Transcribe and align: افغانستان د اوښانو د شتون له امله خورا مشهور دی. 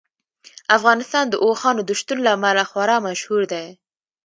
افغانستان 0.77 1.25
د 1.29 1.35
اوښانو 1.43 1.81
د 1.85 1.91
شتون 1.99 2.19
له 2.25 2.29
امله 2.37 2.63
خورا 2.69 2.97
مشهور 3.07 3.41
دی. 3.53 3.67